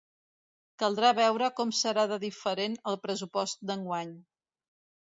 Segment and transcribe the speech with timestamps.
[0.83, 4.21] Caldrà veure com serà de diferent el pressupost d’enguany.